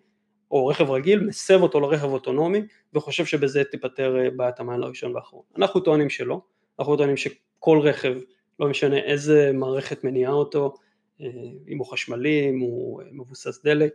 [0.51, 2.61] או רכב רגיל, מסב אותו לרכב אוטונומי,
[2.93, 5.43] וחושב שבזה תיפתר אה, בעיית המייל הראשון והאחרון.
[5.57, 6.41] אנחנו טוענים שלא,
[6.79, 7.17] אנחנו טוענים
[7.63, 8.13] שכל רכב,
[8.59, 10.73] לא משנה איזה מערכת מניעה אותו,
[11.21, 11.27] אה,
[11.67, 13.93] אם הוא חשמלי, אם הוא אה, מבוסס דלק,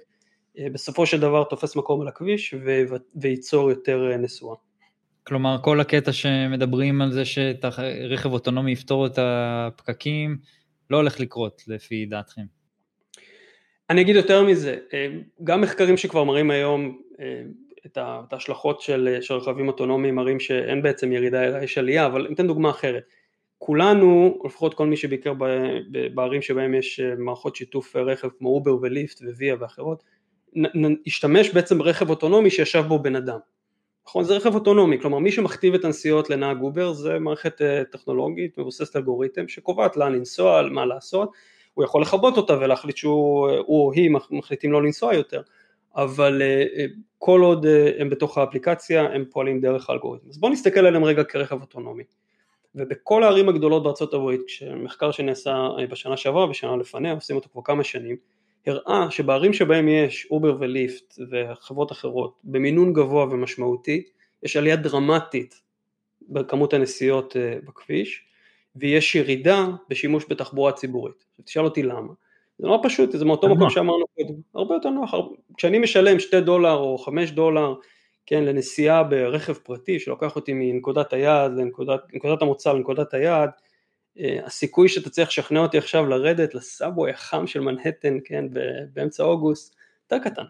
[0.73, 2.55] בסופו של דבר תופס מקום על הכביש
[3.15, 4.57] וייצור יותר נסועה.
[5.27, 10.39] כלומר, כל הקטע שמדברים על זה שרכב אוטונומי יפתור את הפקקים,
[10.91, 12.43] לא הולך לקרות לפי דעתכם.
[13.91, 15.09] אני אגיד יותר מזה, אה,
[15.45, 17.43] גם מחקרים שכבר מראים היום אה,
[17.87, 22.35] את ההשלכות של, של רכבים אוטונומיים מראים שאין בעצם ירידה אלא יש עלייה, אבל אני
[22.35, 23.03] אתן דוגמה אחרת.
[23.59, 25.33] כולנו, לפחות כל מי שביקר
[26.15, 30.03] בערים שבהם יש אה, מערכות שיתוף רכב כמו אובר וליפט ו-Via ואחרות,
[31.07, 33.39] השתמש בעצם ברכב אוטונומי שישב בו בן אדם.
[34.07, 37.61] נכון, זה רכב אוטונומי, כלומר מי שמכתיב את הנסיעות לנהג אובר זה מערכת
[37.93, 41.33] טכנולוגית מבוססת אלגוריתם שקובעת לאן לנסוע, מה לעשות,
[41.75, 45.43] הוא יכול לכבות אותה ולהחליט שהוא או היא מחליטים לא לנסוע יותר,
[45.97, 46.85] אבל אה, אה,
[47.19, 50.29] כל עוד אה, הם בתוך האפליקציה הם פועלים דרך האלגוריתם.
[50.29, 52.05] אז בואו נסתכל עליהם רגע כרכב אוטונומי.
[52.75, 57.85] ובכל הערים הגדולות בארצות הברית, כשמחקר שנעשה בשנה שעברה ושנה לפניה, עושים אותו כבר כמה
[57.85, 58.17] שנים,
[58.67, 64.03] הראה שבערים שבהם יש אובר וליפט וחברות אחרות במינון גבוה ומשמעותי,
[64.43, 65.63] יש עלייה דרמטית
[66.29, 68.25] בכמות הנסיעות בכביש,
[68.77, 71.25] ויש ירידה בשימוש בתחבורה ציבורית.
[71.45, 72.13] תשאל אותי למה.
[72.59, 75.35] זה נורא פשוט, זה מאותו מקום שאמרנו קודם, הרבה יותר נוח, הרבה...
[75.57, 77.75] כשאני משלם 2 דולר או 5 דולר,
[78.31, 81.53] כן, לנסיעה ברכב פרטי שלוקח אותי מנקודת היעד
[82.13, 83.51] לנקודת המוצא לנקודת היעד,
[84.19, 88.45] אה, הסיכוי שאתה צריך לשכנע אותי עכשיו לרדת לסאבווי החם של מנהטן, כן,
[88.93, 90.43] באמצע אוגוסט, יותר קטן.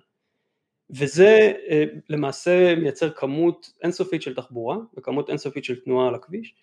[0.90, 6.54] וזה אה, למעשה מייצר כמות אינסופית של תחבורה וכמות אינסופית של תנועה על הכביש,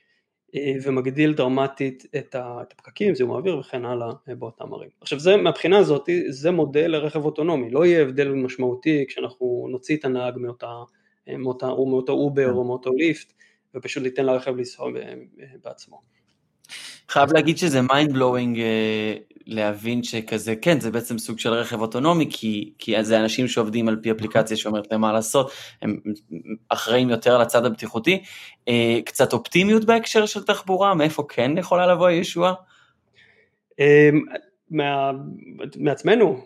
[0.55, 4.89] אה, ומגדיל דרמטית את הפקקים, זיהום האוויר וכן הלאה אה, באותם ערים.
[5.01, 10.05] עכשיו זה מהבחינה הזאת זה מודל לרכב אוטונומי, לא יהיה הבדל משמעותי כשאנחנו נוציא את
[10.05, 10.83] הנהג מאותה,
[11.27, 13.33] מאותה, או מאותו אובר או מאותו ליפט
[13.75, 14.91] ופשוט ניתן לרכב לנסוע
[15.63, 16.01] בעצמו.
[17.09, 22.27] חייב להגיד שזה mind blowing uh, להבין שכזה, כן, זה בעצם סוג של רכב אוטונומי,
[22.29, 25.99] כי, כי זה אנשים שעובדים על פי אפליקציה שאומרת להם מה לעשות, הם
[26.69, 28.23] אחראים יותר על הצד הבטיחותי.
[29.05, 32.53] קצת אופטימיות בהקשר של תחבורה, מאיפה כן יכולה לבוא הישועה?
[34.69, 35.11] מה,
[35.77, 36.45] מעצמנו,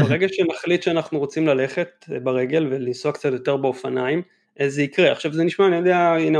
[0.00, 4.22] ברגע שנחליט שאנחנו רוצים ללכת ברגל ולנסוע קצת יותר באופניים,
[4.66, 5.12] זה יקרה.
[5.12, 6.38] עכשיו זה נשמע, אני יודע, הנה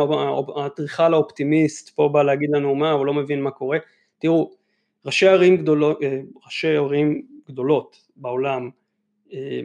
[0.57, 3.79] האדריכל האופטימיסט פה בא להגיד לנו מה, הוא לא מבין מה קורה.
[4.18, 4.51] תראו,
[5.07, 8.70] ראשי ערים גדולות, אה, ראשי ערים גדולות בעולם
[9.33, 9.61] אה,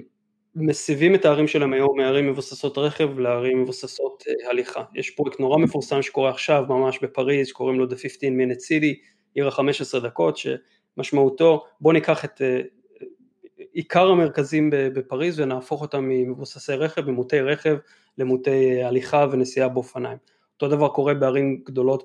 [0.55, 4.83] מסיבים את הערים שלהם היום מערים מבוססות רכב לערים מבוססות אה, הליכה.
[4.95, 8.95] יש פרויקט נורא מפורסם שקורה עכשיו ממש בפריז, שקוראים לו The 15 Minute City,
[9.35, 10.37] עיר ה-15 דקות,
[10.95, 12.41] שמשמעותו בוא ניקח את
[13.73, 17.77] עיקר המרכזים בפריז ונהפוך אותם ממבוססי רכב, ממוטי רכב,
[18.17, 20.17] למוטי הליכה ונסיעה באופניים.
[20.53, 22.03] אותו דבר קורה בערים גדולות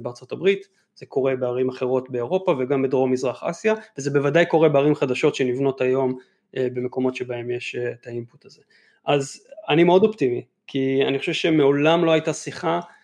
[0.00, 4.94] בארצות הברית, זה קורה בערים אחרות באירופה וגם בדרום מזרח אסיה, וזה בוודאי קורה בערים
[4.94, 6.18] חדשות שנבנות היום
[6.56, 8.62] אה, במקומות שבהם יש אה, את האינפוט הזה.
[9.06, 12.97] אז אני מאוד אופטימי, כי אני חושב שמעולם לא הייתה שיחה אה,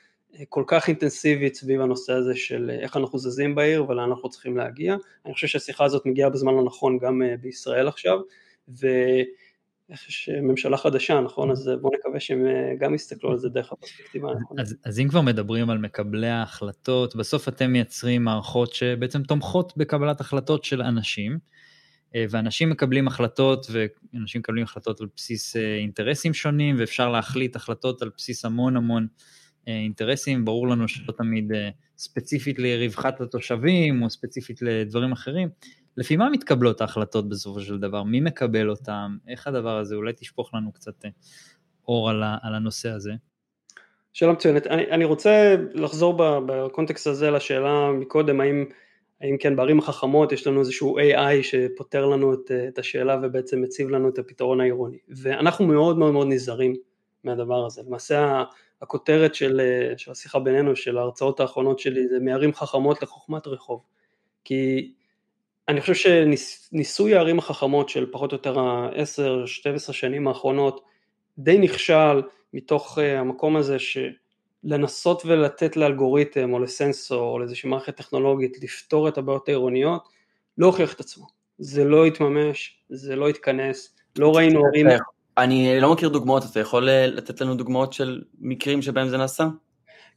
[0.48, 4.96] כל כך אינטנסיבית סביב הנושא הזה של איך אנחנו זזים בעיר ולאן אנחנו צריכים להגיע.
[5.26, 8.18] אני חושב שהשיחה הזאת מגיעה בזמן הנכון גם בישראל עכשיו,
[8.68, 8.86] ו...
[9.90, 11.50] יש ממשלה חדשה, נכון?
[11.50, 12.46] אז בואו נקווה שהם
[12.78, 14.62] גם יסתכלו על זה דרך הפרספקטיבה הנכונה.
[14.62, 20.20] אז, אז אם כבר מדברים על מקבלי ההחלטות, בסוף אתם מייצרים מערכות שבעצם תומכות בקבלת
[20.20, 21.38] החלטות של אנשים,
[22.30, 28.44] ואנשים מקבלים החלטות, ואנשים מקבלים החלטות על בסיס אינטרסים שונים, ואפשר להחליט החלטות על בסיס
[28.44, 29.06] המון המון
[29.66, 31.52] אינטרסים, ברור לנו שלא תמיד
[31.98, 35.48] ספציפית לרווחת התושבים, או ספציפית לדברים אחרים.
[35.96, 38.02] לפי מה מתקבלות ההחלטות בסופו של דבר?
[38.02, 39.16] מי מקבל אותן?
[39.28, 39.94] איך הדבר הזה?
[39.94, 41.10] אולי תשפוך לנו קצת אה,
[41.88, 43.12] אור על הנושא הזה.
[44.12, 44.66] שאלה מצוינת.
[44.66, 46.14] אני, אני רוצה לחזור
[46.46, 48.64] בקונטקסט הזה לשאלה מקודם, האם,
[49.20, 53.88] האם כן בערים החכמות יש לנו איזשהו AI שפותר לנו את, את השאלה ובעצם מציב
[53.88, 54.98] לנו את הפתרון העירוני.
[55.08, 56.74] ואנחנו מאוד מאוד מאוד נזהרים
[57.24, 57.82] מהדבר הזה.
[57.86, 58.44] למעשה
[58.84, 59.60] הכותרת של,
[59.96, 63.80] של השיחה בינינו, של ההרצאות האחרונות שלי, זה מערים חכמות לחוכמת רחוב.
[64.44, 64.92] כי
[65.68, 70.84] אני חושב שניסוי הערים החכמות של פחות או יותר ה-10-12 שנים האחרונות
[71.38, 72.22] די נכשל
[72.54, 79.18] מתוך אה, המקום הזה שלנסות ולתת לאלגוריתם או לסנסור או לאיזושהי מערכת טכנולוגית לפתור את
[79.18, 80.08] הבעיות העירוניות
[80.58, 81.26] לא הוכיח את עצמו,
[81.58, 84.86] זה לא התממש, זה לא התכנס, לא ראינו ערים...
[85.38, 89.46] אני לא מכיר דוגמאות, אתה יכול אה, לתת לנו דוגמאות של מקרים שבהם זה נעשה?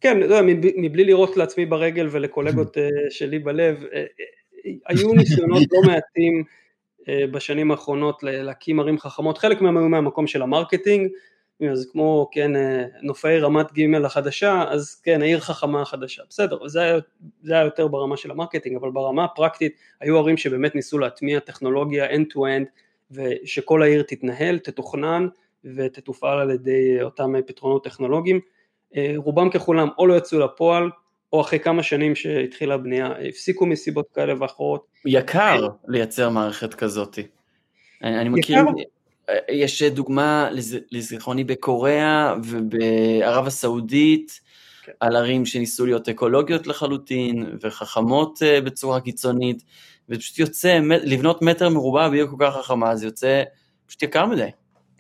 [0.02, 0.38] כן, לא,
[0.78, 3.84] מבלי לירות לעצמי ברגל ולקולגות אה, שלי בלב,
[4.88, 6.44] היו ניסיונות לא מעטים
[7.10, 11.10] אה, בשנים האחרונות להקים ערים חכמות, חלק מהם היו מהמקום של ה marketing,
[11.72, 16.82] אז כמו כן אה, נופי רמת ג' החדשה, אז כן העיר החכמה החדשה, בסדר, זה
[16.82, 16.98] היה,
[17.44, 21.40] זה היה יותר ברמה של ה marketing, אבל ברמה הפרקטית היו ערים שבאמת ניסו להטמיע
[21.40, 22.66] טכנולוגיה end to end,
[23.12, 25.28] ושכל העיר תתנהל, תתוכנן
[25.76, 28.40] ותתופעל על ידי אותם פתרונות טכנולוגיים,
[28.96, 30.90] אה, רובם ככולם או לא יצאו לפועל,
[31.34, 34.86] או אחרי כמה שנים שהתחילה הבנייה, הפסיקו מסיבות כאלה ואחרות.
[35.06, 37.20] יקר לייצר מערכת כזאת.
[38.04, 38.66] אני, אני מכיר,
[39.50, 40.50] יש דוגמה
[40.92, 44.40] לזיכרוני בקוריאה ובערב הסעודית,
[44.84, 44.92] כן.
[45.00, 49.64] על ערים שניסו להיות אקולוגיות לחלוטין וחכמות אה, בצורה קיצונית,
[50.10, 53.44] ופשוט יוצא, לבנות מטר מרובע בעיר כל כך חכמה, זה יוצא
[53.86, 54.50] פשוט יקר מדי.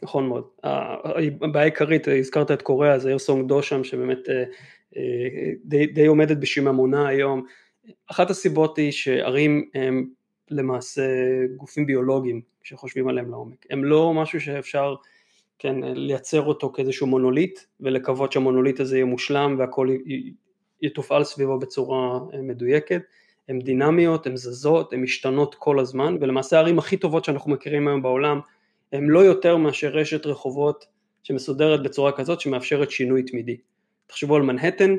[0.04, 0.44] נכון מאוד.
[0.64, 4.44] הבעיה העיקרית, הזכרת את קוריאה, זה ארסונג דו שם, שבאמת אה,
[5.66, 7.46] די, די עומדת בשיממונה היום.
[8.12, 10.10] אחת הסיבות היא שערים הם
[10.52, 11.02] למעשה
[11.56, 14.96] גופים ביולוגיים שחושבים עליהם לעומק, הם לא משהו שאפשר
[15.60, 19.90] כן, לייצר אותו כאיזשהו מונוליט ולקוות שהמונוליט הזה יהיה מושלם והכל
[20.82, 23.02] יתופעל סביבו בצורה מדויקת,
[23.50, 28.02] הן דינמיות, הן זזות, הן משתנות כל הזמן ולמעשה הערים הכי טובות שאנחנו מכירים היום
[28.02, 28.40] בעולם
[28.94, 30.86] הן לא יותר מאשר רשת רחובות
[31.24, 33.58] שמסודרת בצורה כזאת שמאפשרת שינוי תמידי.
[34.08, 34.96] תחשבו על מנהטן,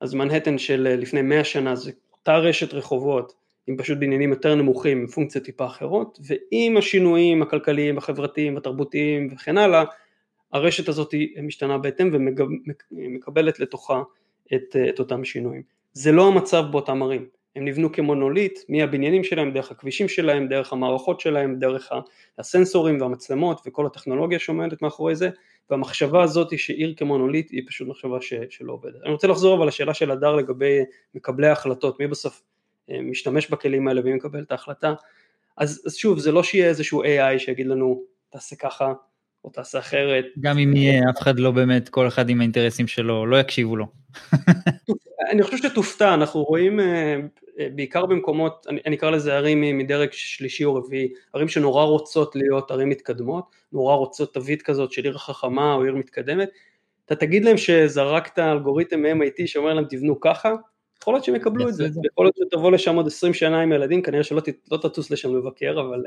[0.00, 3.32] אז מנהטן של אה, לפני 100 שנה זה אותה רשת רחובות
[3.66, 9.58] עם פשוט בניינים יותר נמוכים עם פונקציות טיפה אחרות ועם השינויים הכלכליים, החברתיים, התרבותיים וכן
[9.58, 9.84] הלאה
[10.52, 12.10] הרשת הזאת משתנה בהתאם
[12.92, 14.02] ומקבלת לתוכה
[14.54, 15.62] את, אה, את אותם שינויים.
[15.92, 21.20] זה לא המצב באותם ערים, הם נבנו כמונוליט מהבניינים שלהם, דרך הכבישים שלהם, דרך המערכות
[21.20, 21.92] שלהם, דרך
[22.38, 25.30] הסנסורים והמצלמות וכל הטכנולוגיה שעומדת מאחורי זה
[25.70, 29.02] והמחשבה הזאת שעיר כמונוליט היא פשוט מחשבה ש, שלא עובדת.
[29.04, 30.78] אני רוצה לחזור אבל לשאלה של הדר לגבי
[31.14, 32.42] מקבלי ההחלטות, מי בסוף
[32.90, 34.94] אה, משתמש בכלים האלה ומי מקבל את ההחלטה,
[35.56, 38.92] אז, אז שוב זה לא שיהיה איזשהו AI שיגיד לנו תעשה ככה
[39.44, 40.24] או תעשה אחרת.
[40.40, 43.86] גם אם יהיה אף אחד לא באמת, כל אחד עם האינטרסים שלו, לא יקשיבו לו.
[45.30, 47.16] אני חושב שתופתע, אנחנו רואים אה,
[47.74, 52.70] בעיקר במקומות, אני, אני אקרא לזה ערים מדרג שלישי או רביעי, ערים שנורא רוצות להיות
[52.70, 56.48] ערים מתקדמות, נורא רוצות תווית כזאת של עיר חכמה או עיר מתקדמת,
[57.06, 60.54] אתה תגיד להם שזרקת אלגוריתם מ-MIT שאומר להם תבנו ככה,
[61.02, 64.02] יכול להיות שהם יקבלו את זה, יכול להיות שתבוא לשם עוד 20 שנה עם ילדים,
[64.02, 66.04] כנראה שלא לא תטוס לשם לבקר, אבל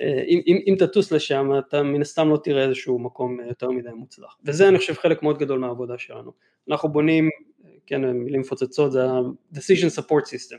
[0.00, 3.88] אה, אם, אם, אם תטוס לשם אתה מן הסתם לא תראה איזשהו מקום יותר מדי
[3.94, 6.32] מוצלח, וזה אני חושב חלק מאוד גדול מהעבודה שלנו,
[6.70, 7.30] אנחנו בונים
[7.88, 10.58] כן, מילים מפוצצות, זה ה-decision support system.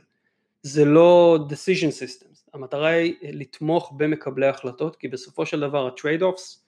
[0.62, 6.60] זה לא decision systems, המטרה היא לתמוך במקבלי החלטות, כי בסופו של דבר ה-trade-offs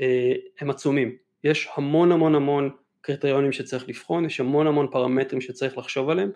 [0.00, 1.16] אה, הם עצומים.
[1.44, 6.30] יש המון המון המון קריטריונים שצריך לבחון, יש המון המון פרמטרים שצריך לחשוב עליהם,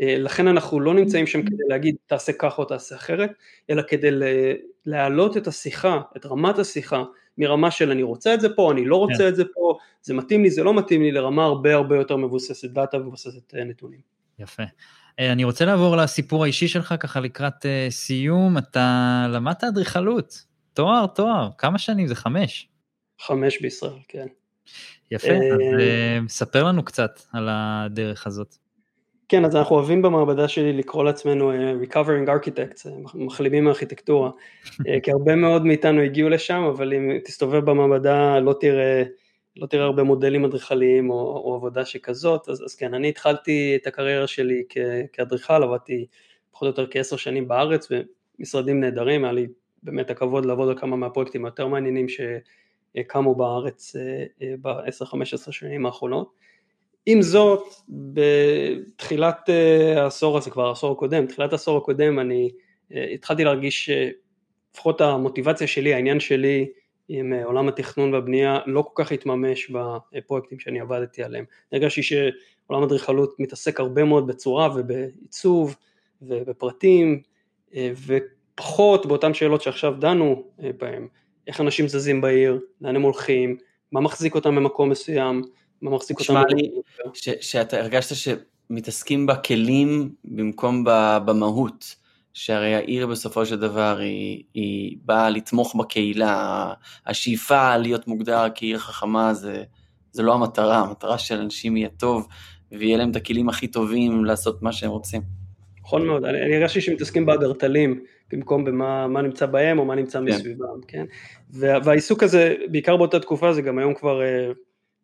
[0.00, 3.30] אה, לכן אנחנו לא נמצאים שם כדי להגיד תעשה ככה או תעשה אחרת,
[3.70, 4.10] אלא כדי
[4.86, 7.04] להעלות את השיחה, את רמת השיחה,
[7.38, 9.18] מרמה של אני רוצה את זה פה, אני לא רוצה yeah.
[9.18, 9.28] כן.
[9.28, 12.70] את זה פה, זה מתאים לי, זה לא מתאים לי, לרמה הרבה הרבה יותר מבוססת
[12.70, 14.00] דאטה ומבוססת אה, נתונים.
[14.38, 14.62] יפה.
[15.20, 20.44] אה, אני רוצה לעבור לסיפור האישי שלך ככה לקראת uh, סיום, אתה למדת אדריכלות,
[20.74, 22.14] תואר, תואר, כמה שנים זה?
[22.14, 22.68] חמש?
[23.20, 24.26] חמש בישראל, כן.
[25.10, 25.60] יפה, אז
[26.28, 28.56] ספר לנו קצת על הדרך הזאת.
[29.28, 35.10] כן, אז אנחנו אוהבים במעבדה שלי לקרוא לעצמנו uh, Recovering Architects, מחלימים מארכיטקטורה, uh, כי
[35.10, 39.02] הרבה מאוד מאיתנו הגיעו לשם, אבל אם תסתובב במעבדה לא תראה,
[39.56, 43.86] לא תראה הרבה מודלים אדריכליים או, או עבודה שכזאת, אז, אז כן, אני התחלתי את
[43.86, 44.62] הקריירה שלי
[45.12, 46.06] כאדריכל, עבדתי
[46.50, 47.88] פחות או יותר כעשר שנים בארץ,
[48.38, 49.46] במשרדים נהדרים, היה לי
[49.82, 53.96] באמת הכבוד לעבוד על כמה מהפרויקטים היותר מעניינים שקמו בארץ
[54.62, 56.44] ב-10-15 שנים האחרונות.
[57.06, 62.50] עם זאת, בתחילת אה, העשור הזה, כבר העשור הקודם, תחילת העשור הקודם אני
[62.94, 66.70] אה, התחלתי להרגיש שלפחות המוטיבציה שלי, העניין שלי
[67.08, 71.44] עם אה, עולם התכנון והבנייה לא כל כך התממש בפרויקטים שאני עבדתי עליהם.
[71.72, 75.76] הרגשתי שעולם אדריכלות מתעסק הרבה מאוד בצורה ובעיצוב
[76.22, 77.22] ובפרטים
[78.06, 80.44] ופחות באותן שאלות שעכשיו דנו
[80.78, 81.08] בהם,
[81.46, 83.56] איך אנשים זזים בעיר, לאן הם הולכים,
[83.92, 85.42] מה מחזיק אותם במקום מסוים,
[85.84, 86.40] מה מחזיק אותנו.
[86.40, 86.70] נשמע לי
[87.40, 90.84] שאתה הרגשת שמתעסקים בכלים במקום
[91.24, 91.94] במהות,
[92.32, 96.72] שהרי העיר בסופו של דבר היא, היא באה לתמוך בקהילה,
[97.06, 99.62] השאיפה להיות מוגדר כעיר חכמה זה,
[100.12, 102.28] זה לא המטרה, המטרה של אנשים יהיה טוב
[102.72, 105.22] ויהיה להם את הכלים הכי טובים לעשות מה שהם רוצים.
[105.80, 108.00] נכון מאוד, אני, אני הרגשתי שמתעסקים באגרטלים
[108.32, 110.24] במקום במה נמצא בהם או מה נמצא כן.
[110.24, 111.04] מסביבם, כן?
[111.50, 114.52] והעיסוק הזה, בעיקר באותה תקופה, זה גם היום כבר אה,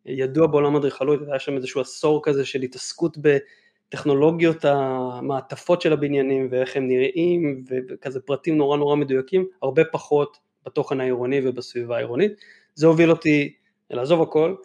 [0.05, 6.75] ידוע בעולם האדריכלות, היה שם איזשהו עשור כזה של התעסקות בטכנולוגיות המעטפות של הבניינים ואיך
[6.75, 12.31] הם נראים וכזה פרטים נורא נורא מדויקים, הרבה פחות בתוכן העירוני ובסביבה העירונית.
[12.75, 13.53] זה הוביל אותי
[13.89, 14.55] לעזוב הכל,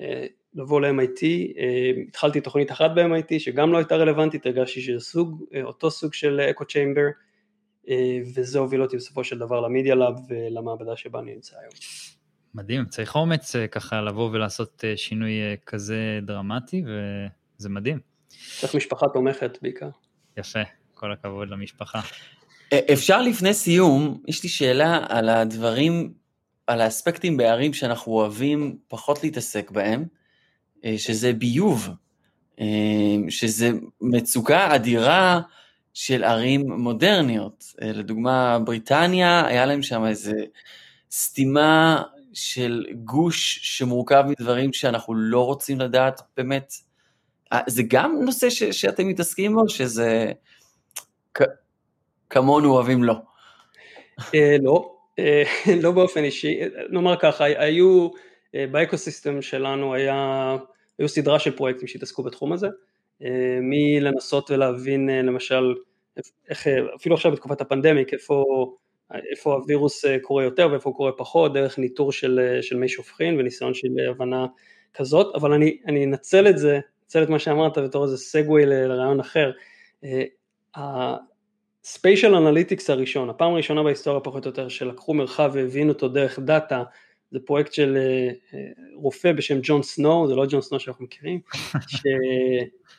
[0.00, 1.22] אה, לבוא ל-MIT,
[1.58, 6.14] אה, התחלתי תוכנית אחת ב-MIT שגם לא הייתה רלוונטית, הרגשתי שזה סוג, אה, אותו סוג
[6.14, 7.06] של אקו צ'יימבר,
[8.34, 11.72] וזה הוביל אותי בסופו של דבר למדיה לאב ולמעבדה שבה אני נמצא היום.
[12.58, 17.98] מדהים, צריך אומץ אה, ככה לבוא ולעשות אה, שינוי אה, כזה דרמטי, וזה מדהים.
[18.60, 19.88] צריך משפחה תומכת בעיקר.
[20.36, 20.58] יפה,
[20.94, 22.00] כל הכבוד למשפחה.
[22.92, 26.12] אפשר לפני סיום, יש לי שאלה על הדברים,
[26.66, 30.04] על האספקטים בערים שאנחנו אוהבים פחות להתעסק בהם,
[30.96, 31.88] שזה ביוב,
[33.28, 35.40] שזה מצוקה אדירה
[35.94, 37.64] של ערים מודרניות.
[37.82, 40.32] לדוגמה, בריטניה, היה להם שם איזה
[41.10, 46.72] סתימה של גוש שמורכב מדברים שאנחנו לא רוצים לדעת באמת.
[47.52, 50.32] אה, זה גם נושא ש, שאתם מתעסקים בו, שזה
[52.30, 53.14] כמונו אוהבים לא.
[54.34, 55.42] אה, לא, אה,
[55.82, 56.60] לא באופן אישי,
[56.90, 58.08] נאמר ככה, היו,
[58.54, 60.56] באקוסיסטם שלנו היה,
[60.98, 62.68] היו סדרה של פרויקטים שהתעסקו בתחום הזה,
[63.60, 65.74] מלנסות ולהבין למשל,
[66.50, 68.44] איך, אפילו עכשיו בתקופת הפנדמיק, איפה
[69.14, 72.88] איפה הווירוס אה, קורה יותר ואיפה הוא קורה פחות, דרך ניטור של, אה, של מי
[72.88, 74.46] שופכין וניסיון של הבנה
[74.94, 79.20] כזאת, אבל אני, אני אנצל את זה, אנצל את מה שאמרת בתור איזה segue לרעיון
[79.20, 79.50] אחר.
[80.74, 86.08] ה spatial אה, analytics הראשון, הפעם הראשונה בהיסטוריה פחות או יותר שלקחו מרחב והבינו אותו
[86.08, 86.82] דרך דאטה,
[87.30, 87.98] זה פרויקט של
[88.94, 91.40] רופא בשם ג'ון סנואו, זה לא ג'ון סנואו שאנחנו מכירים,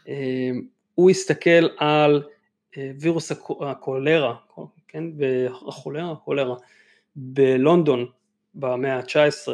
[0.05, 2.23] שהוא הסתכל על
[2.99, 4.35] וירוס הקולרה,
[4.89, 5.03] כן,
[5.67, 6.55] החולרה, החולרה,
[7.15, 8.05] בלונדון
[8.55, 9.47] במאה ה-19,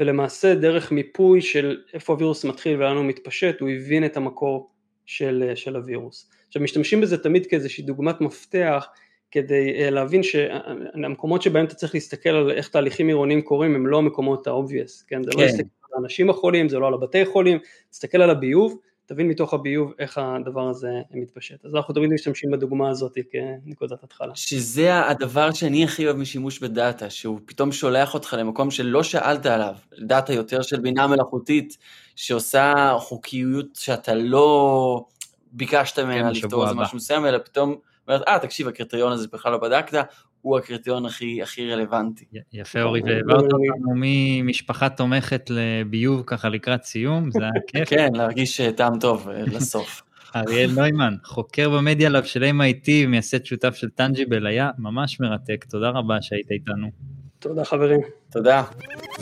[0.00, 4.70] ולמעשה דרך מיפוי של איפה הווירוס מתחיל ולאן הוא מתפשט, הוא הבין את המקור
[5.06, 6.30] של, של הווירוס.
[6.46, 8.86] עכשיו משתמשים בזה תמיד כאיזושהי דוגמת מפתח
[9.30, 13.98] כדי uh, להבין שהמקומות שבהם אתה צריך להסתכל על איך תהליכים עירוניים קורים הם לא
[13.98, 15.22] המקומות ה-obvious, כן?
[15.22, 15.40] זה לא כן.
[15.40, 17.58] לא להסתכל על האנשים החולים, זה לא על הבתי חולים,
[17.90, 21.64] תסתכל על הביוב תבין מתוך הביוב איך הדבר הזה מתפשט.
[21.64, 24.36] אז אנחנו תמיד משתמשים בדוגמה הזאת כנקודת התחלה.
[24.36, 29.74] שזה הדבר שאני הכי אוהב משימוש בדאטה, שהוא פתאום שולח אותך למקום שלא שאלת עליו,
[29.98, 31.76] דאטה יותר של בינה מלאכותית,
[32.16, 35.04] שעושה חוקיות שאתה לא
[35.52, 37.76] ביקשת ממנה כן, לפתור איזה משהו מסוים, אלא פתאום
[38.08, 40.04] אומרת, אה, תקשיב, הקריטריון הזה בכלל לא בדקת,
[40.42, 42.24] הוא הקריטריון הכי, הכי רלוונטי.
[42.52, 47.88] יפה אורי, והעברת אותנו ממשפחה תומכת לביוב ככה לקראת סיום, זה היה כיף.
[47.90, 50.02] כן, להרגיש טעם טוב אה, לסוף.
[50.36, 55.88] אריאל נוימן, חוקר במדיה לאב של MIT, מייסד שותף של טנג'יבל, היה ממש מרתק, תודה
[55.88, 56.88] רבה שהיית איתנו.
[57.38, 58.00] תודה חברים.
[58.32, 58.62] תודה.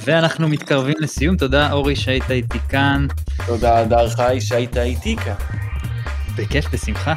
[0.04, 3.06] ואנחנו מתקרבים לסיום, תודה אורי שהיית איתי כאן.
[3.46, 5.65] תודה דר חי שהיית איתי כאן.
[6.36, 7.14] בכיף, בשמחה.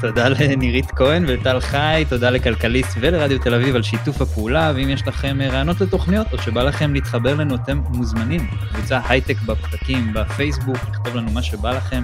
[0.00, 5.08] תודה לנירית כהן וטל חי, תודה לכלכליסט ולרדיו תל אביב על שיתוף הפעולה, ואם יש
[5.08, 8.46] לכם רעיונות לתוכניות או שבא לכם להתחבר לנו, אתם מוזמנים.
[8.72, 12.02] קבוצה הייטק בפתקים בפייסבוק, לכתוב לנו מה שבא לכם.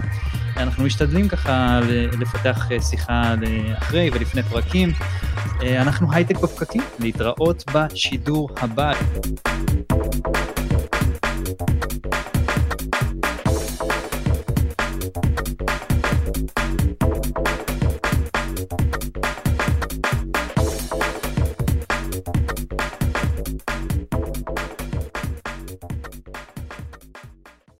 [0.57, 1.81] אנחנו משתדלים ככה
[2.21, 3.35] לפתח שיחה
[3.79, 4.93] אחרי ולפני פרקים.
[5.61, 8.93] אנחנו הייטק בפקקים, להתראות בשידור הבא.